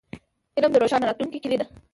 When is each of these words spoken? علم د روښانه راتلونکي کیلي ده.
علم 0.57 0.71
د 0.73 0.77
روښانه 0.81 1.05
راتلونکي 1.07 1.39
کیلي 1.43 1.57
ده. 1.59 1.65